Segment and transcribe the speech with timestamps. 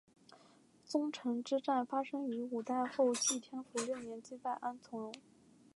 [0.83, 5.13] 宗城之战发生于五代后晋天福六年击败安重荣。